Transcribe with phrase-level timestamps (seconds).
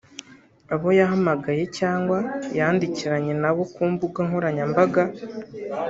[0.73, 2.17] abo yahamagaye cyangwa
[2.57, 5.03] yandikiranye nabo ku mbuga nkoranyambaga